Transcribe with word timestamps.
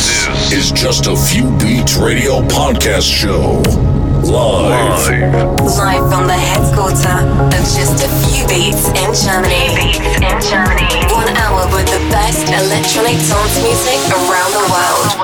This 0.00 0.52
is 0.52 0.72
just 0.72 1.06
a 1.08 1.14
few 1.14 1.44
beats 1.58 1.94
radio 1.96 2.40
podcast 2.48 3.04
show. 3.04 3.60
Live. 4.24 5.12
Live 5.60 6.04
from 6.08 6.24
the 6.24 6.40
headquarters 6.40 7.04
of 7.04 7.60
just 7.68 8.00
a 8.00 8.08
few 8.24 8.48
beats 8.48 8.88
in 8.96 9.12
Germany. 9.12 9.76
Beats 9.76 10.00
in 10.00 10.40
Germany. 10.48 10.88
One 11.12 11.28
hour 11.36 11.68
with 11.76 11.84
the 11.92 12.00
best 12.08 12.48
electronic 12.48 13.20
dance 13.28 13.60
music 13.60 14.00
around 14.08 14.50
the 14.56 14.64
world. 14.72 15.20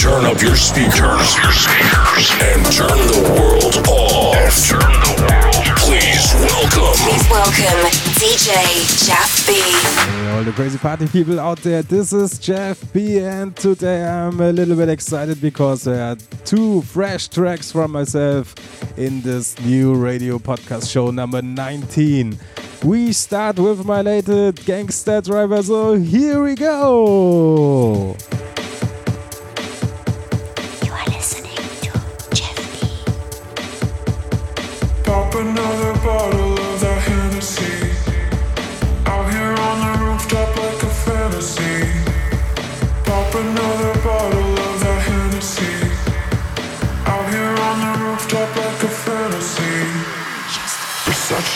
Turn 0.00 0.24
up 0.24 0.40
your 0.40 0.56
speakers, 0.56 1.36
your 1.36 1.52
speakers, 1.52 2.32
and 2.48 2.64
turn 2.72 2.96
the 3.12 3.28
world 3.36 3.76
off. 3.92 4.56
turn 4.64 4.88
the 5.04 5.14
world. 5.20 5.68
Please 5.84 6.32
welcome. 6.48 6.96
Please 6.96 7.28
welcome 7.28 7.87
DJ 8.18 9.06
Jeff 9.06 9.46
B. 9.46 9.52
Hey, 9.52 10.36
all 10.36 10.42
the 10.42 10.50
crazy 10.50 10.76
party 10.76 11.06
people 11.06 11.38
out 11.38 11.58
there. 11.58 11.82
This 11.82 12.12
is 12.12 12.36
Jeff 12.40 12.92
B, 12.92 13.20
and 13.20 13.54
today 13.54 14.04
I'm 14.04 14.40
a 14.40 14.50
little 14.50 14.74
bit 14.74 14.88
excited 14.88 15.40
because 15.40 15.84
there 15.84 16.02
are 16.02 16.16
two 16.44 16.82
fresh 16.82 17.28
tracks 17.28 17.70
from 17.70 17.92
myself 17.92 18.56
in 18.98 19.20
this 19.20 19.56
new 19.60 19.94
radio 19.94 20.40
podcast 20.40 20.90
show 20.90 21.12
number 21.12 21.40
19. 21.42 22.36
We 22.82 23.12
start 23.12 23.60
with 23.60 23.84
my 23.84 24.02
latest 24.02 24.66
Gangster 24.66 25.20
Driver, 25.20 25.62
so 25.62 25.94
here 25.94 26.42
we 26.42 26.56
go. 26.56 28.16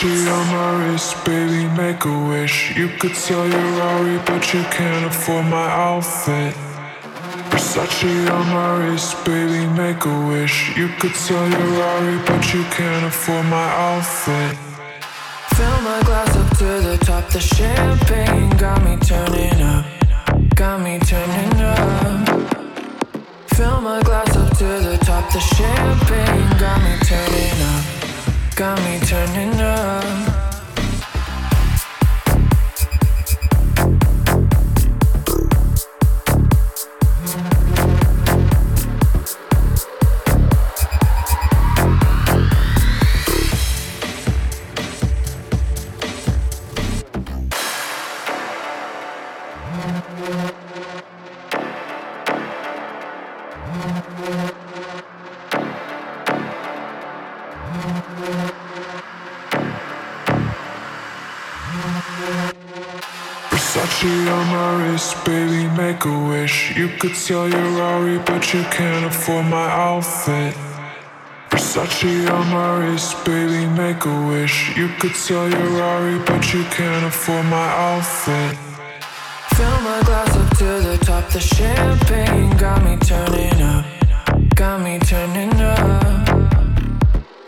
Versace 0.03 0.27
on 0.33 0.47
my 0.51 0.91
wrist, 0.91 1.23
baby, 1.23 1.65
make 1.77 2.03
a 2.03 2.27
wish. 2.27 2.75
You 2.75 2.89
could 2.99 3.15
sell 3.15 3.47
your 3.47 3.71
Rari, 3.79 4.17
but 4.25 4.53
you 4.53 4.61
can't 4.63 5.05
afford 5.05 5.45
my 5.45 5.69
outfit. 5.71 6.53
Versace 7.49 8.29
on 8.29 8.45
my 8.49 8.83
wrist, 8.83 9.23
baby, 9.23 9.65
make 9.77 10.03
a 10.03 10.27
wish. 10.27 10.75
You 10.75 10.89
could 10.99 11.15
sell 11.15 11.47
your 11.47 11.67
Rari, 11.79 12.17
but 12.25 12.53
you 12.53 12.63
can't 12.65 13.05
afford 13.05 13.45
my 13.45 13.69
outfit. 13.87 14.57
Fill 15.55 15.81
my 15.83 16.01
glass 16.03 16.35
up 16.35 16.57
to 16.57 16.65
the 16.65 16.97
top, 16.97 17.29
the 17.29 17.39
champagne 17.39 18.49
got 18.57 18.83
me 18.83 18.97
turning 18.97 19.61
up, 19.61 19.85
got 20.53 20.81
me 20.81 20.99
turning 20.99 21.61
up. 21.61 22.27
Fill 23.55 23.79
my 23.79 24.01
glass 24.03 24.35
up 24.35 24.49
to 24.57 24.65
the 24.65 24.97
top, 25.01 25.31
the 25.31 25.39
champagne 25.39 26.59
got 26.59 26.77
me 26.83 26.97
turning 27.07 27.61
up, 27.71 27.92
got 28.55 28.77
me 28.83 28.99
turning 28.99 29.59
up. 29.59 30.42
Baby, 65.25 65.67
make 65.75 66.05
a 66.05 66.27
wish. 66.29 66.75
You 66.75 66.89
could 66.99 67.15
sell 67.15 67.47
your 67.47 67.69
Rari, 67.79 68.17
but 68.19 68.53
you 68.53 68.63
can't 68.63 69.05
afford 69.05 69.45
my 69.45 69.69
outfit. 69.69 70.55
Versace 71.49 72.29
on 72.29 72.47
my 72.51 72.79
wrist, 72.79 73.23
baby, 73.25 73.65
make 73.67 74.05
a 74.05 74.27
wish. 74.27 74.75
You 74.75 74.89
could 74.99 75.15
sell 75.15 75.49
your 75.49 75.69
Rari, 75.79 76.19
but 76.25 76.53
you 76.53 76.63
can't 76.65 77.05
afford 77.05 77.45
my 77.45 77.67
outfit. 77.87 78.57
Fill 79.55 79.81
my 79.81 80.01
glass 80.03 80.35
up 80.35 80.57
to 80.57 80.65
the 80.87 80.97
top, 81.01 81.29
the 81.29 81.39
champagne 81.39 82.49
got 82.57 82.83
me 82.83 82.97
turning 82.97 83.61
up, 83.61 83.85
got 84.55 84.81
me 84.81 84.99
turning 84.99 85.53
up. 85.61 86.27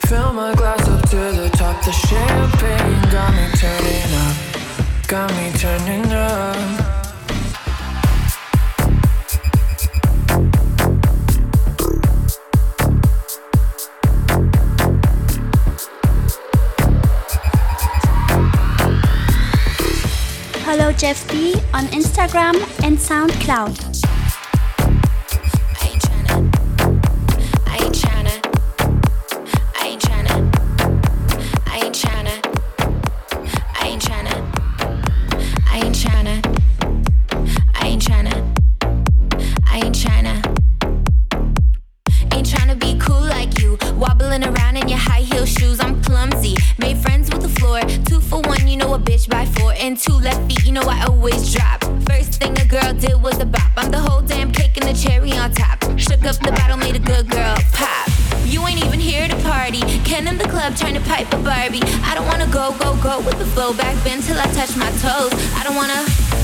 Fill 0.08 0.34
my 0.34 0.54
glass 0.56 0.88
up 0.88 1.02
to 1.10 1.16
the 1.16 1.50
top, 1.54 1.84
the 1.84 1.92
champagne 1.92 3.02
got 3.12 3.34
me 3.34 3.48
turning 3.58 4.12
up, 4.24 5.08
got 5.08 5.30
me 5.36 5.52
turning 5.58 6.12
up. 6.12 6.85
Jeff 20.98 21.28
B 21.30 21.54
on 21.74 21.86
Instagram 21.88 22.56
and 22.84 22.98
SoundCloud. 22.98 23.85
Flow 63.66 63.74
back 63.78 63.98
bend 64.04 64.22
till 64.22 64.38
I 64.38 64.46
touch 64.54 64.78
my 64.78 64.92
toes. 65.02 65.34
I 65.58 65.64
don't 65.66 65.76
wanna 65.76 66.02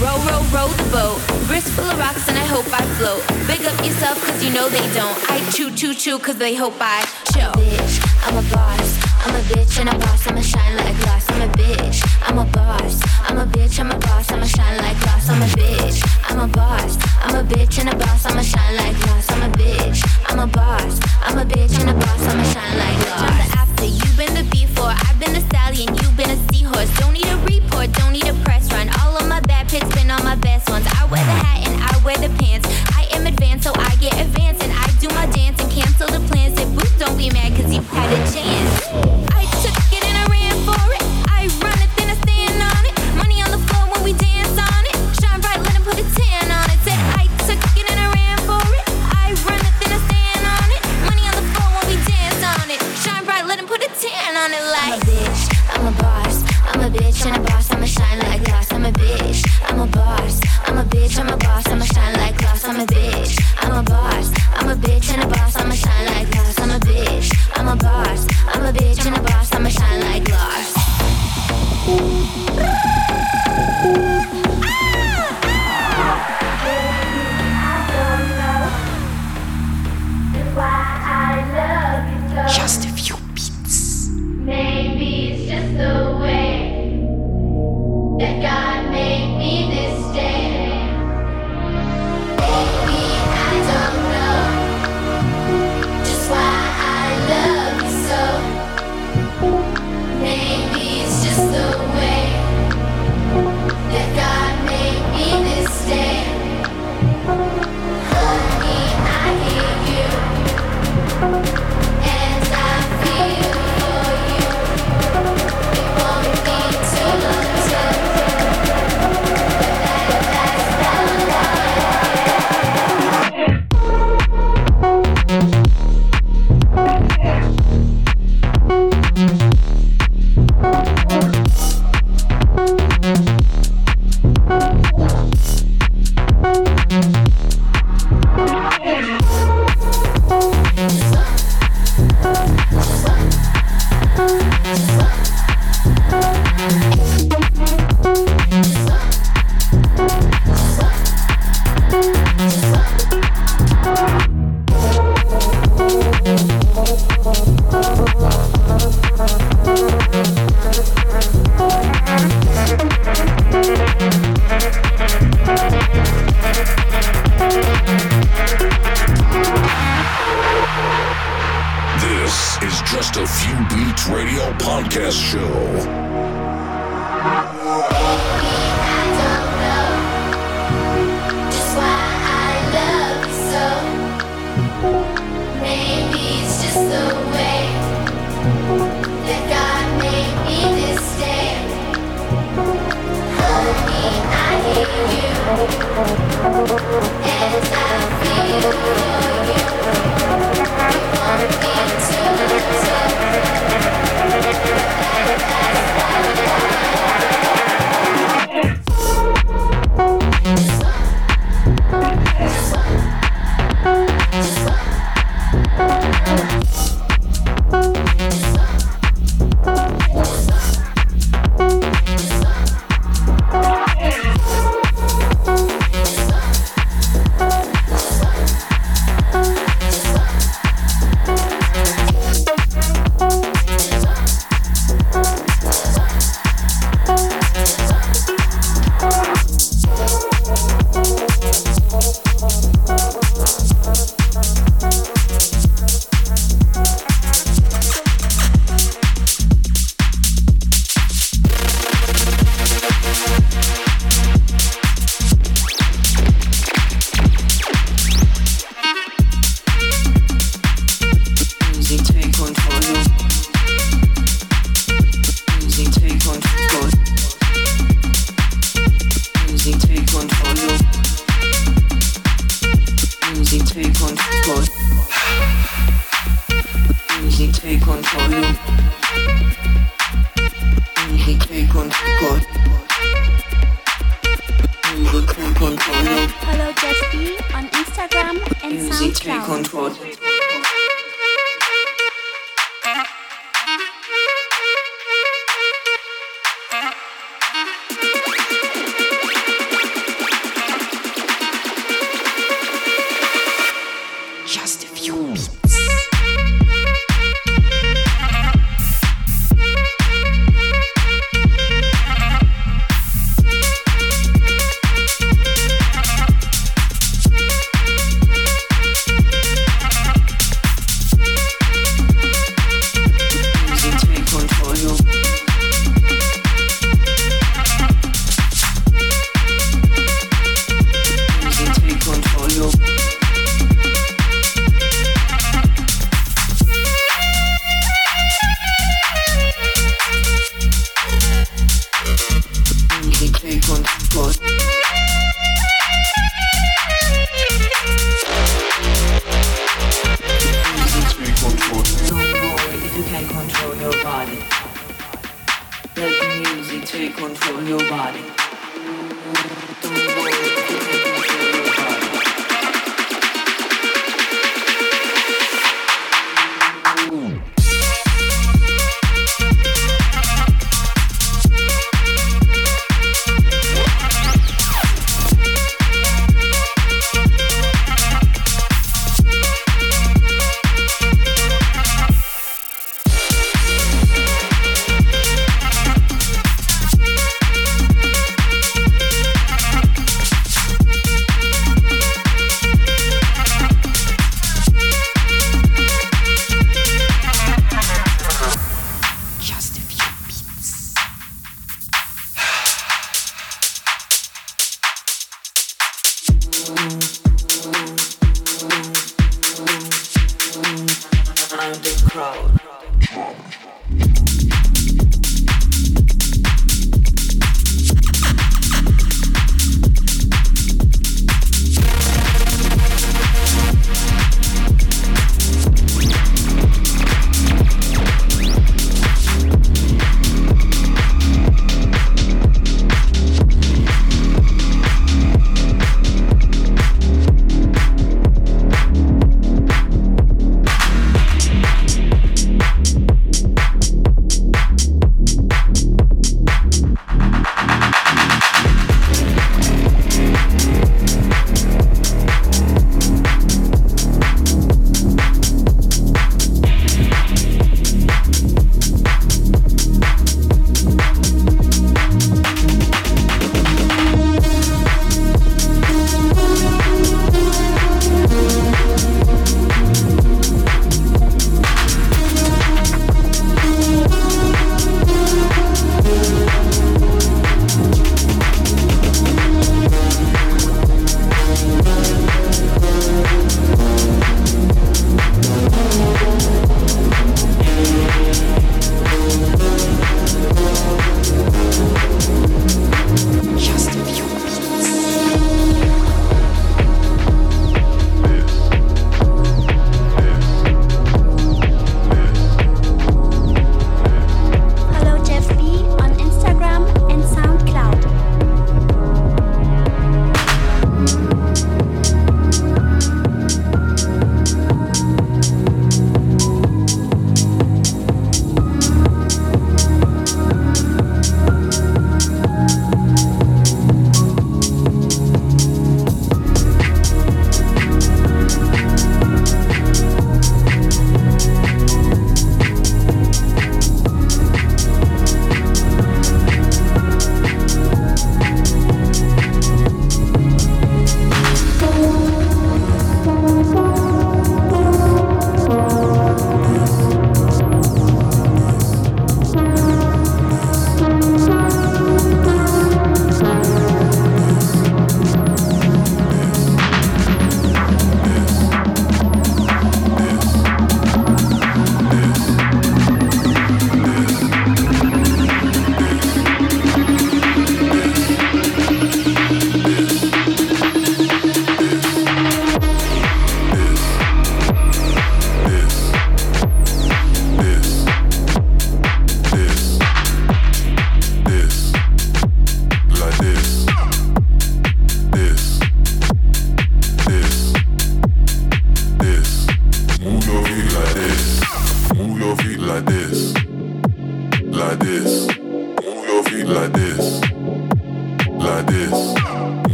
row, 0.00 0.16
row, 0.28 0.40
row 0.48 0.68
the 0.80 0.88
boat. 0.88 1.18
Wrist 1.50 1.68
full 1.76 1.84
of 1.84 1.98
rocks 1.98 2.26
and 2.28 2.38
I 2.38 2.46
hope 2.54 2.64
I 2.72 2.80
float. 2.96 3.20
Big 3.46 3.60
up 3.68 3.76
yourself 3.84 4.16
cause 4.24 4.42
you 4.42 4.50
know 4.50 4.68
they 4.70 4.86
don't. 4.96 5.16
I 5.28 5.36
chew, 5.50 5.70
chew, 5.70 5.92
chew 5.94 6.18
cause 6.18 6.38
they 6.38 6.54
hope 6.54 6.76
I 6.80 7.04
chill. 7.32 7.52
Bitch, 7.52 7.94
I'm 8.24 8.36
a 8.40 8.44
boss. 8.48 8.88
I'm 9.24 9.34
a 9.34 9.42
bitch 9.50 9.78
and 9.80 9.90
a 9.90 9.98
boss. 9.98 10.26
I'ma 10.26 10.40
shine 10.40 10.74
like 10.76 10.96
glass. 11.02 11.28
I'm 11.28 11.42
a 11.42 11.52
bitch. 11.52 11.98
I'm 12.26 12.38
a 12.38 12.46
boss. 12.46 12.94
I'm 13.28 13.38
a 13.38 13.46
bitch. 13.46 13.78
I'm 13.78 13.90
a 13.90 13.98
boss. 13.98 14.32
I'ma 14.32 14.46
shine 14.46 14.78
like 14.78 14.98
glass. 15.02 15.28
I'm 15.28 15.42
a 15.42 15.48
bitch. 15.60 15.98
I'm 16.30 16.40
a 16.40 16.48
boss. 16.48 16.96
I'm 17.24 17.34
a 17.34 17.42
bitch 17.44 17.78
and 17.80 17.88
a 17.90 17.96
boss. 17.96 18.24
I'ma 18.24 18.42
shine 18.42 18.76
like 18.76 18.96
glass. 19.02 19.30
I'm 19.30 19.42
a 19.42 19.54
bitch. 19.54 20.00
I'm 20.30 20.38
a 20.38 20.46
boss. 20.46 20.94
I'm 21.26 21.38
a 21.38 21.44
bitch 21.44 21.78
and 21.80 21.90
a 21.90 21.94
boss. 21.94 22.22
I'ma 22.30 22.44
shine 22.54 22.78
like 22.78 22.98
glass. 23.04 23.61
After. 23.82 23.94
You've 23.94 24.16
been 24.16 24.34
the 24.34 24.44
before. 24.50 24.94
I've 24.94 25.18
been 25.18 25.32
the 25.32 25.40
stallion. 25.40 25.88
You've 25.96 26.16
been 26.16 26.30
a 26.30 26.36
seahorse. 26.52 26.90
Don't 26.98 27.12
need 27.12 27.26
a 27.26 27.36
report. 27.38 27.92
Don't 27.92 28.12
need 28.12 28.26
a 28.26 28.34
press 28.44 28.70
run. 28.72 28.88
All 29.00 29.16
of 29.16 29.28
my 29.28 29.40
bad 29.40 29.68
pics 29.68 29.88
been 29.94 30.10
on 30.10 30.22
my 30.24 30.36
best 30.36 30.68
ones. 30.70 30.86
I 30.86 31.04
wear 31.06 31.24
the 31.24 31.32
hat 31.32 31.66
and 31.66 31.82
I 31.82 32.04
wear 32.04 32.16
the 32.16 32.30
pants. 32.38 32.68
I 32.94 33.06
am 33.12 33.26
advanced, 33.26 33.64
so 33.64 33.72
I 33.74 33.96
get 33.96 34.14
advanced. 34.20 34.62
And 34.62 34.72
I 34.72 34.86
do 35.00 35.08
my 35.08 35.26
dance 35.26 35.60
and 35.60 35.70
cancel 35.70 36.06
the 36.06 36.20
plans. 36.28 36.58
If 36.60 36.68
Booth 36.74 36.98
don't 36.98 37.16
be 37.16 37.30
mad, 37.30 37.56
cause 37.56 37.72
you 37.72 37.80
had 37.82 38.12
a 38.12 38.32
chance. 38.32 39.31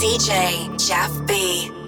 DJ 0.00 0.78
Jeff 0.78 1.12
B. 1.26 1.79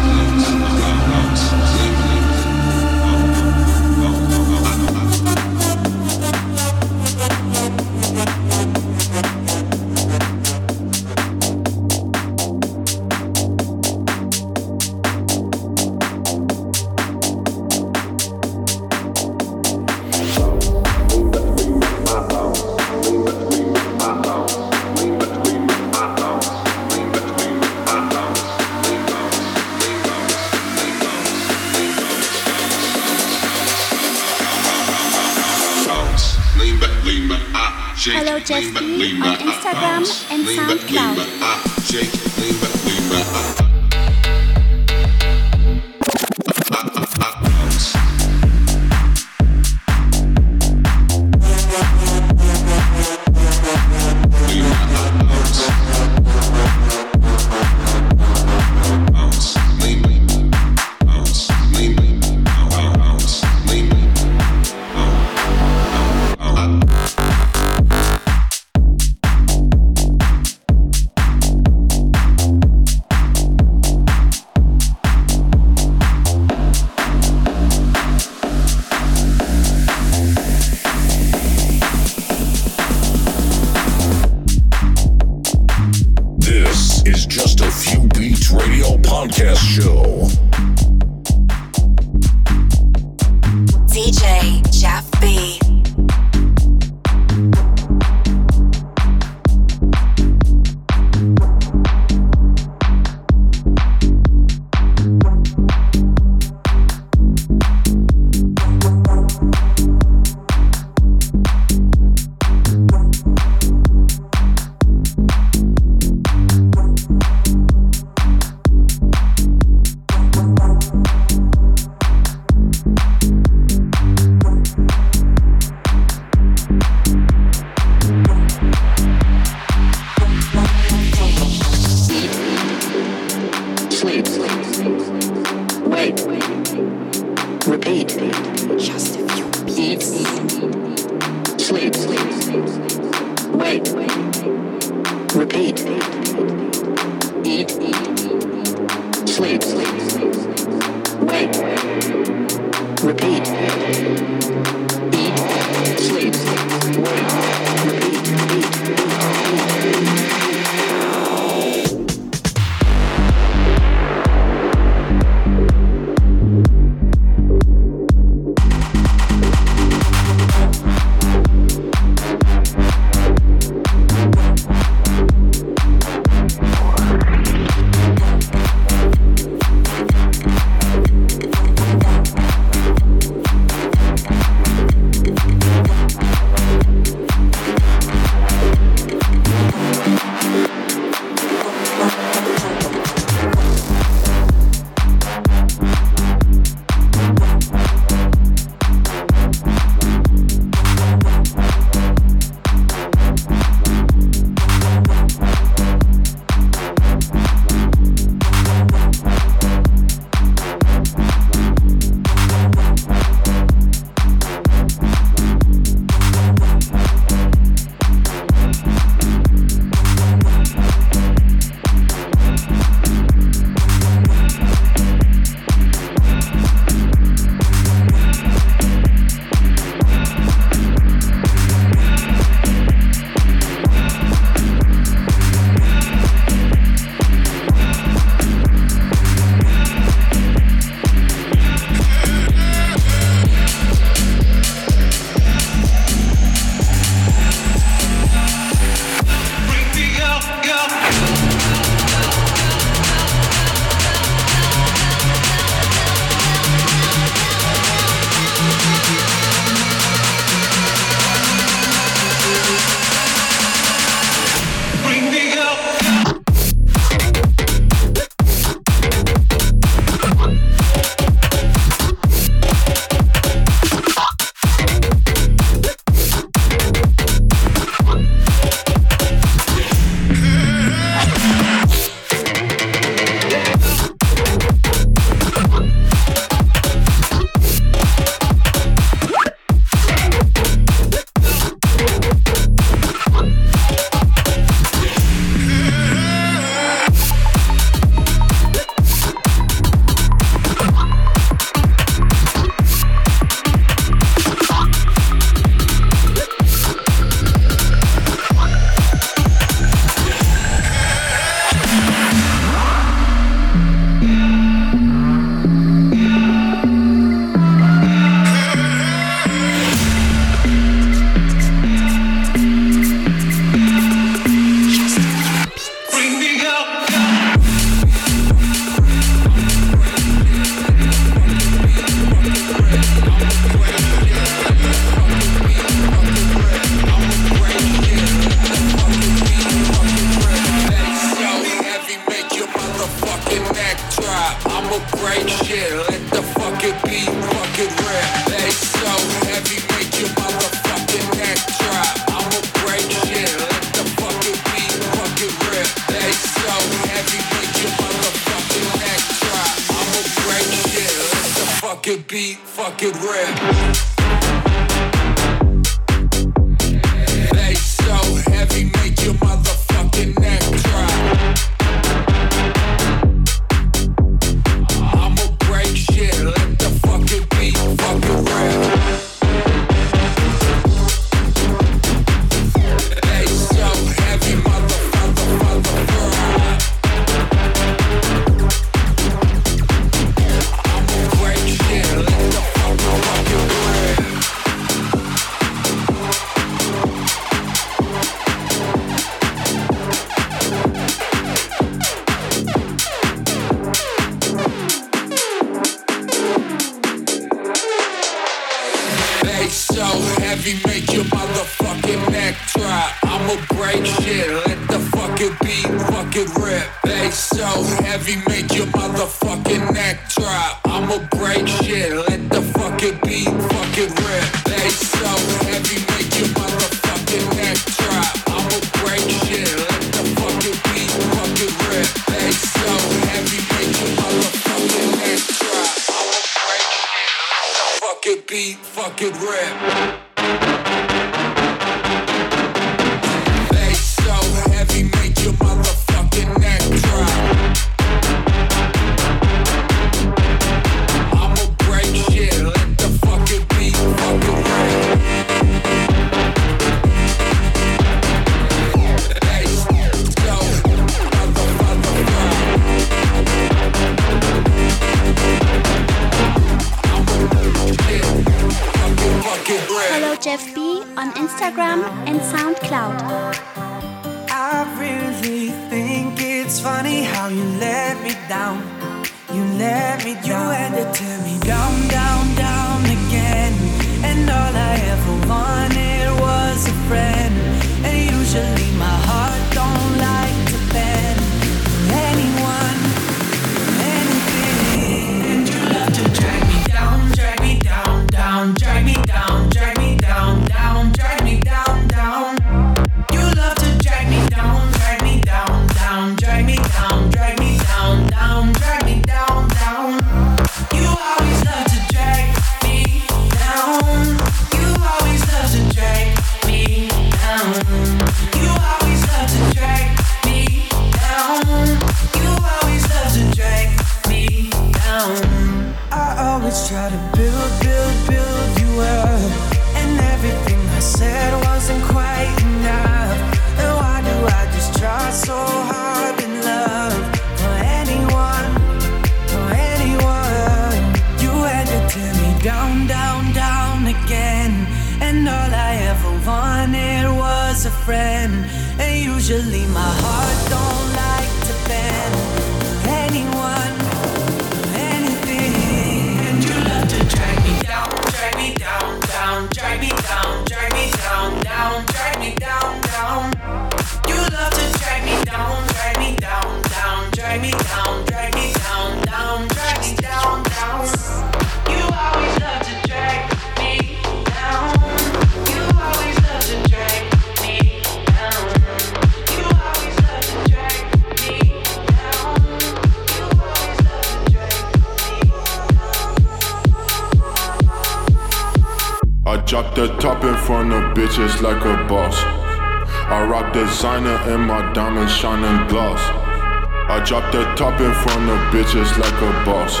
the 597.52 597.64
top 597.76 598.00
in 598.00 598.12
front 598.24 598.48
of 598.48 598.58
bitches 598.72 599.12
like 599.18 599.42
a 599.42 599.52
boss. 599.66 600.00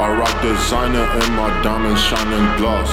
I 0.00 0.08
rock 0.18 0.40
designer 0.40 1.04
and 1.04 1.36
my 1.36 1.50
diamonds 1.62 2.00
shining 2.00 2.56
gloss. 2.56 2.88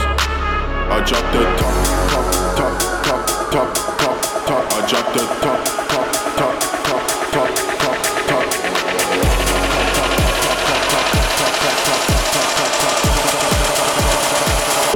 I 0.92 1.00
drop 1.08 1.24
the 1.32 1.44
top, 1.56 1.76
top, 2.12 2.28
top, 2.58 2.76
top, 3.02 3.24
top, 3.52 3.70
top, 3.98 4.20
top. 4.46 4.64
I 4.74 4.80
drop 4.90 5.08
the 5.14 5.24
top, 5.40 5.64
top, 5.88 6.08
top, 6.36 6.56
top, 6.84 7.00
top, 7.32 7.48
top, 7.80 7.96
top. 8.28 8.44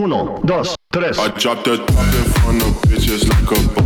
Uno, 0.04 0.20
dos, 0.44 0.76
tres. 0.92 1.18
I 1.18 1.30
drop 1.30 1.64
the 1.64 1.78
top 1.78 2.14
in 2.14 2.26
front 2.42 2.62
of 2.62 2.74
bitches 2.90 3.24
like 3.30 3.52
a 3.52 3.82
boss. 3.82 3.85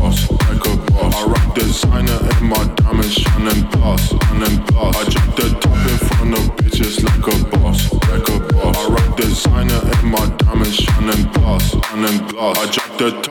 tête. 12.99 13.29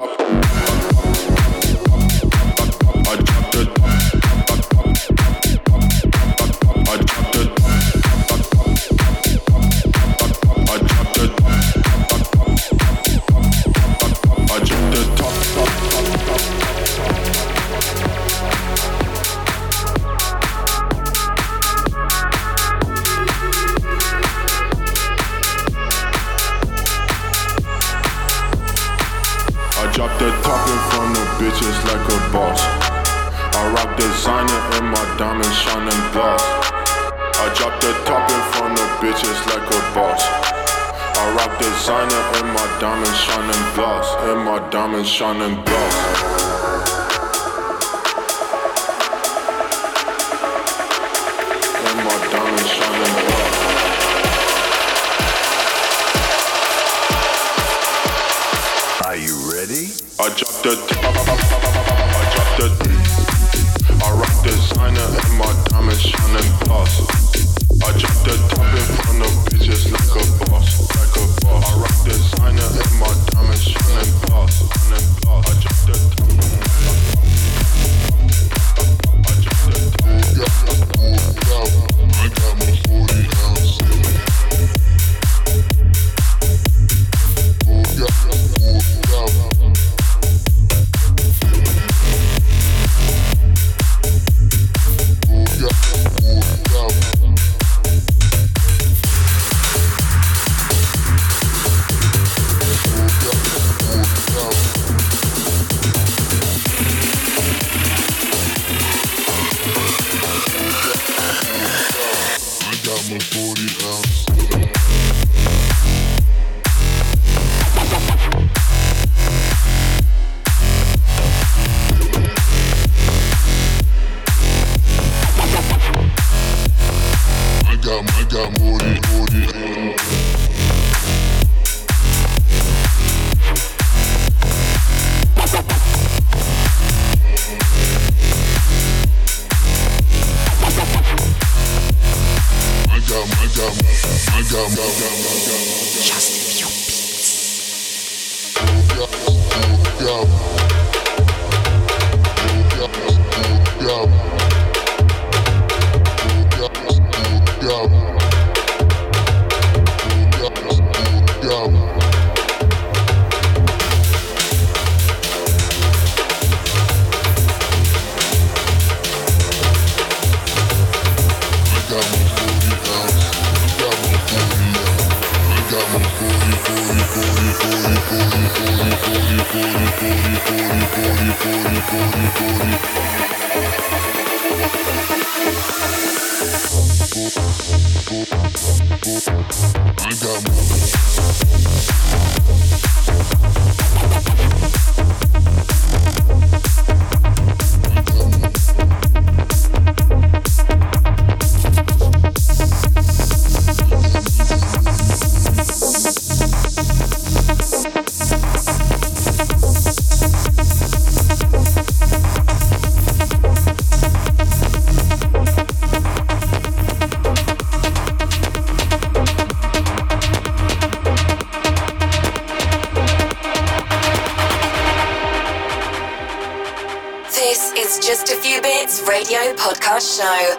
Show. 230.19 230.59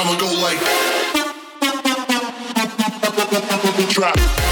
I'ma 0.00 0.16
go 0.16 0.30
like. 0.40 0.58
Drop. 3.90 4.47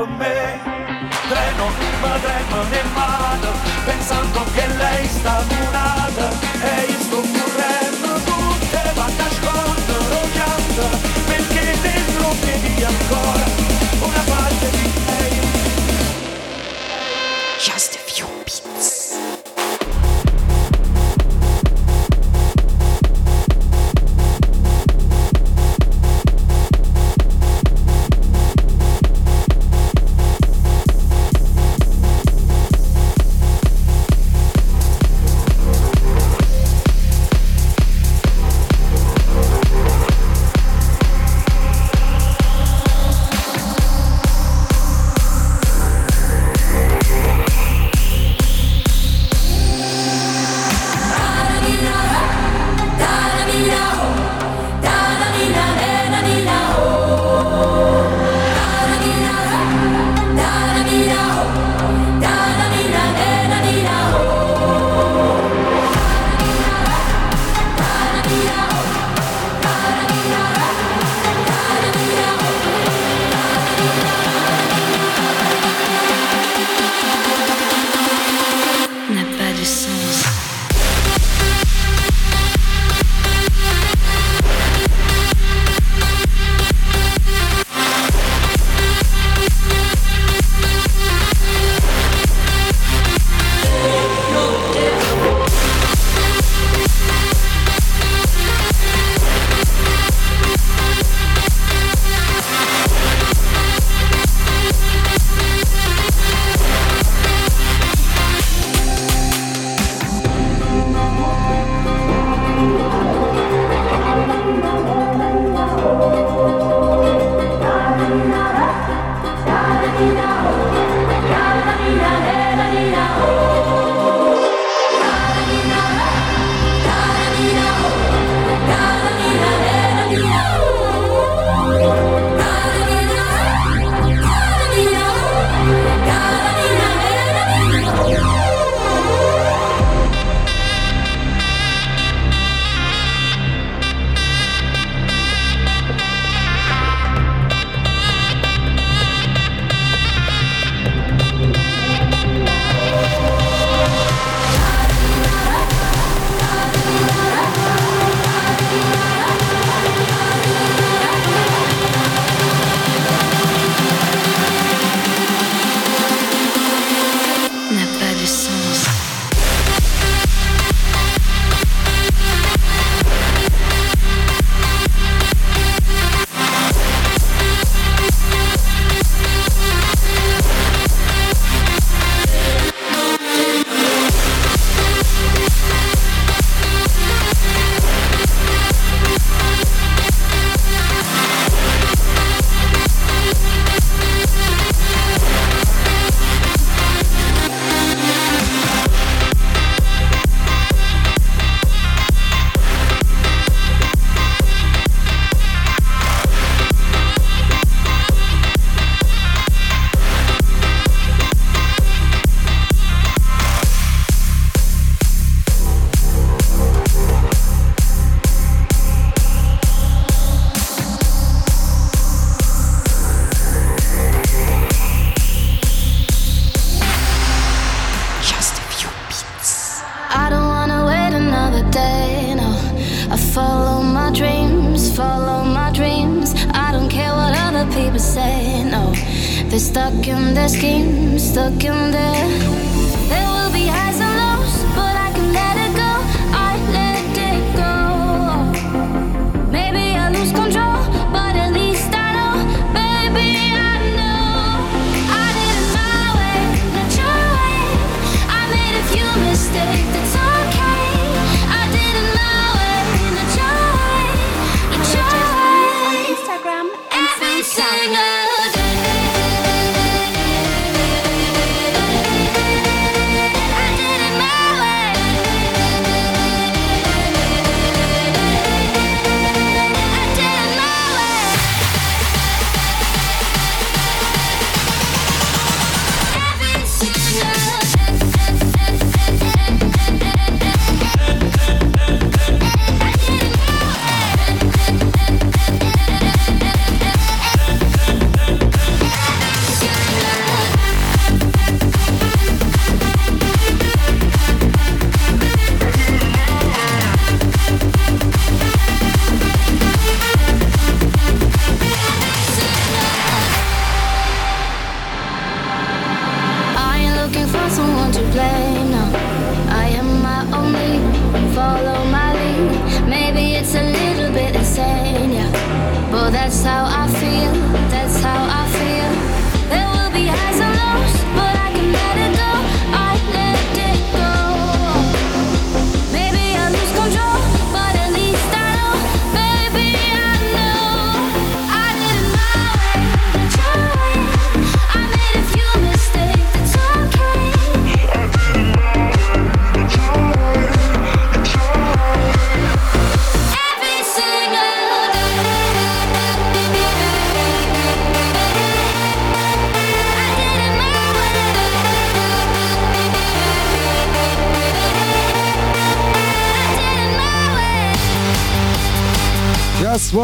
Solamente 0.00 0.29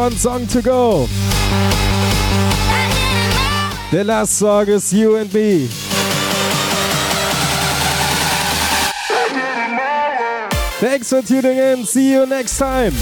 one 0.07 0.15
song 0.15 0.47
to 0.47 0.61
go. 0.61 1.05
The 3.91 4.05
last 4.05 4.37
song 4.37 4.69
is 4.69 4.93
You 4.93 5.17
and 5.17 5.33
Me. 5.33 5.67
Thanks 10.79 11.09
for 11.09 11.21
tuning 11.21 11.57
in. 11.57 11.85
See 11.85 12.13
you 12.13 12.25
next 12.25 12.57
time. 12.57 12.93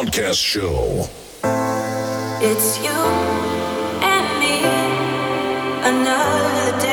podcast 0.00 0.42
show. 0.42 1.04
It's 2.40 2.78
you 2.82 3.00
and 4.02 4.40
me, 4.40 4.64
another 5.84 6.80
day. 6.80 6.89